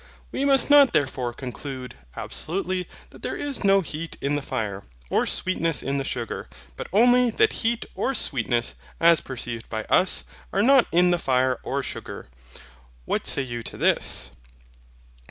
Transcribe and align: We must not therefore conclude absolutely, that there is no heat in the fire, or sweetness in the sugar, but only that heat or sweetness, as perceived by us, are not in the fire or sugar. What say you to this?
We 0.31 0.45
must 0.45 0.71
not 0.71 0.93
therefore 0.93 1.31
conclude 1.31 1.93
absolutely, 2.15 2.87
that 3.11 3.21
there 3.21 3.35
is 3.35 3.63
no 3.63 3.81
heat 3.81 4.17
in 4.19 4.35
the 4.35 4.41
fire, 4.41 4.83
or 5.11 5.27
sweetness 5.27 5.83
in 5.83 5.99
the 5.99 6.03
sugar, 6.03 6.49
but 6.75 6.87
only 6.91 7.29
that 7.29 7.53
heat 7.61 7.85
or 7.93 8.15
sweetness, 8.15 8.73
as 8.99 9.21
perceived 9.21 9.69
by 9.69 9.83
us, 9.91 10.23
are 10.51 10.63
not 10.63 10.87
in 10.91 11.11
the 11.11 11.19
fire 11.19 11.59
or 11.61 11.83
sugar. 11.83 12.29
What 13.05 13.27
say 13.27 13.43
you 13.43 13.61
to 13.61 13.77
this? 13.77 14.31